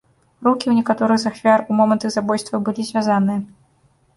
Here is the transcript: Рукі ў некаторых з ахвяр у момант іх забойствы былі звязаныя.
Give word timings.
Рукі 0.45 0.65
ў 0.69 0.73
некаторых 0.77 1.19
з 1.23 1.27
ахвяр 1.31 1.63
у 1.73 1.77
момант 1.81 2.07
іх 2.09 2.15
забойствы 2.17 2.63
былі 2.71 2.87
звязаныя. 2.89 3.39